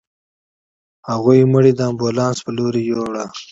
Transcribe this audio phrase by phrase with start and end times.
[1.09, 3.15] هغوی مړی د امبولانس په لورې يووړ.